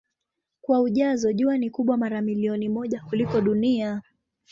Kwa 0.61 0.81
ujazo 0.81 1.33
Jua 1.33 1.57
ni 1.57 1.69
kubwa 1.69 1.97
mara 1.97 2.21
milioni 2.21 2.69
moja 2.69 3.01
kuliko 3.01 3.41
Dunia. 3.41 4.01